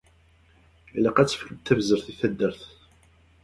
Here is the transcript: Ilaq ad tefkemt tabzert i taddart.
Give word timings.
Ilaq 0.95 1.17
ad 1.17 1.27
tefkemt 1.27 1.65
tabzert 1.67 2.07
i 2.11 2.13
taddart. 2.19 2.61